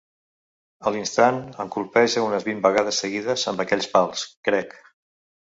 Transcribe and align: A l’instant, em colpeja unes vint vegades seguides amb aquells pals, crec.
A 0.85 0.93
l’instant, 0.95 1.37
em 1.63 1.69
colpeja 1.75 2.23
unes 2.29 2.47
vint 2.49 2.65
vegades 2.65 3.03
seguides 3.05 3.45
amb 3.53 3.63
aquells 3.67 3.93
pals, 3.95 4.27
crec. 4.51 4.77